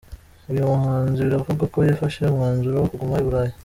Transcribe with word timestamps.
Uyu 0.51 0.71
muhanzi 0.71 1.19
biravugwa 1.27 1.65
ko 1.73 1.77
yafashe 1.89 2.19
umwanzuro 2.25 2.75
wo 2.77 2.87
kuguma 2.91 3.17
i 3.21 3.25
Burayi. 3.27 3.53